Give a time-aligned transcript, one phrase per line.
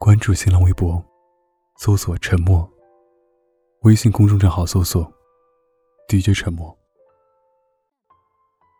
[0.00, 1.04] 关注新浪微博，
[1.76, 2.66] 搜索“沉默”。
[3.82, 5.12] 微信公众账号搜索
[6.08, 6.72] “DJ 沉默”。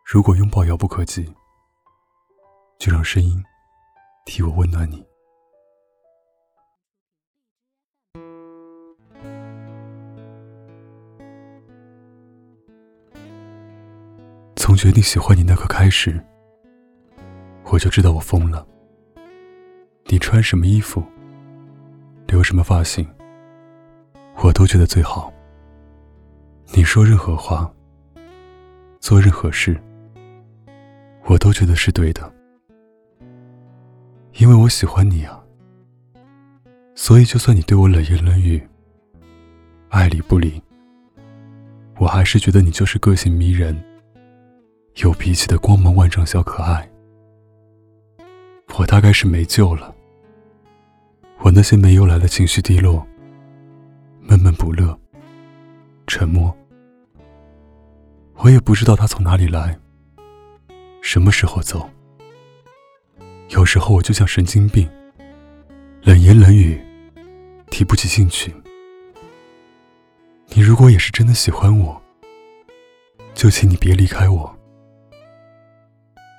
[0.07, 1.29] 如果拥抱遥不可及，
[2.79, 3.43] 就让声音
[4.25, 5.05] 替我温暖你。
[14.55, 16.25] 从决定喜欢你那刻开始，
[17.65, 18.65] 我就知道我疯了。
[20.11, 21.03] 你穿什么衣服，
[22.25, 23.07] 留什么发型，
[24.37, 25.31] 我都觉得最好。
[26.73, 27.71] 你说任何话，
[28.99, 29.79] 做任何事，
[31.25, 32.33] 我都觉得是对的。
[34.39, 35.39] 因为我喜欢你啊，
[36.95, 38.67] 所以就算你对我冷言冷语，
[39.89, 40.59] 爱理不理，
[41.99, 43.79] 我还是觉得你就是个性迷人。
[45.03, 46.89] 有脾气的光芒万丈小可爱，
[48.79, 49.95] 我大概是没救了。
[51.49, 53.03] 我那些没由来的情绪低落，
[54.19, 54.95] 闷闷不乐，
[56.05, 56.55] 沉默。
[58.35, 59.75] 我也不知道他从哪里来，
[61.01, 61.89] 什么时候走。
[63.49, 64.87] 有时候我就像神经病，
[66.03, 66.79] 冷言冷语，
[67.71, 68.53] 提不起兴趣。
[70.49, 71.99] 你如果也是真的喜欢我，
[73.33, 74.55] 就请你别离开我。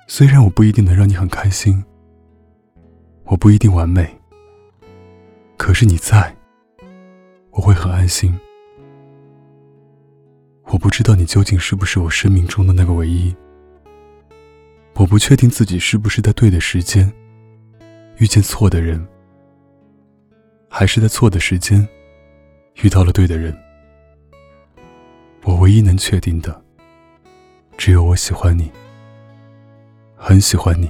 [0.07, 1.83] 虽然我不一定能让你很开心，
[3.25, 4.20] 我不一定完美，
[5.61, 6.35] 可是你在，
[7.51, 8.35] 我会很安心。
[10.63, 13.31] 我不知道你究竟是不是我生命中的那个唯一，
[14.95, 17.13] 我不确定自己是不是在对的时间
[18.17, 19.07] 遇见错的人，
[20.67, 21.87] 还是在错的时间
[22.81, 23.55] 遇到了对的人。
[25.43, 26.59] 我唯一能确定的，
[27.77, 28.71] 只有我喜欢你。
[30.15, 30.89] 很喜欢你，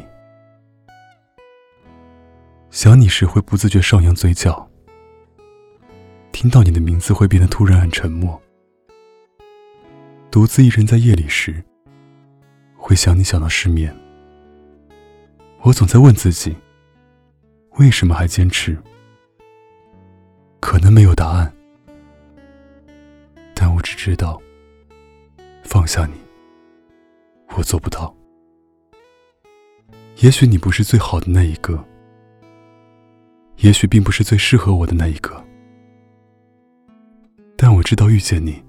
[2.82, 4.68] 想你时会不自觉上扬嘴角，
[6.32, 8.42] 听到你的名字会变得突然很沉默，
[10.32, 11.64] 独自一人在夜里时，
[12.75, 13.96] 会想你想到失眠。
[15.59, 16.56] 我总在问自己，
[17.78, 18.75] 为什么还坚持？
[20.59, 21.53] 可能没有答案，
[23.53, 24.42] 但我只知道，
[25.63, 26.13] 放下你，
[27.56, 28.12] 我做不到。
[30.22, 31.86] 也许你不是最好的那一个，
[33.62, 35.44] 也许并不是最适合我的那一个，
[37.56, 38.62] 但我知道遇见你，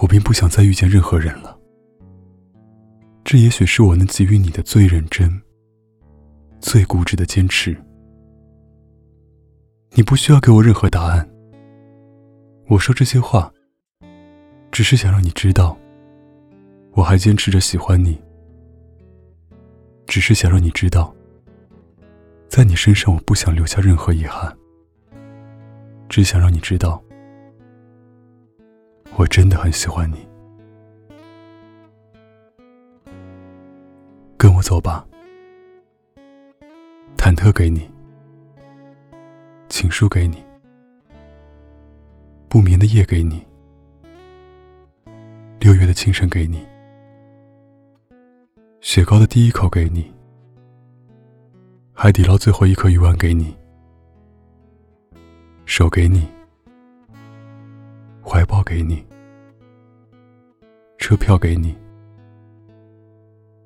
[0.00, 1.58] 我便不想再遇见任何人了。
[3.24, 5.42] 这也许是我能给予你的最认真、
[6.60, 7.76] 最固执的坚持。
[9.96, 11.28] 你不需要给我任何答案。
[12.68, 13.52] 我说这些话，
[14.70, 15.76] 只是想让你知道，
[16.92, 18.20] 我还坚持着喜欢你。
[20.06, 21.13] 只是想让你知道，
[22.54, 24.56] 在你身上我不想留下任何遗憾。
[26.08, 27.02] 只想让你知道，
[29.16, 30.24] 我真的很喜欢你。
[34.36, 35.04] 跟我走吧，
[37.16, 37.90] 忐忑给你，
[39.68, 40.40] 情书给你，
[42.48, 43.44] 不眠的夜给你，
[45.58, 46.64] 六月的清晨给你。
[48.80, 50.13] 雪糕的第一口给你，
[52.04, 53.56] 海底捞最后一颗鱼丸给你，
[55.64, 56.28] 手给你，
[58.22, 59.02] 怀抱给你，
[60.98, 61.74] 车票给你，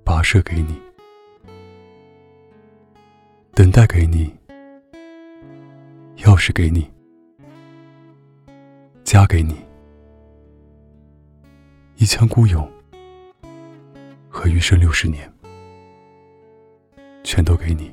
[0.05, 0.81] 跋涉给你，
[3.55, 4.33] 等待给你，
[6.19, 6.89] 钥匙给你，
[9.03, 9.57] 家给你，
[11.97, 12.71] 一腔孤勇。
[14.29, 15.29] 和余生六十年，
[17.25, 17.93] 全都给你。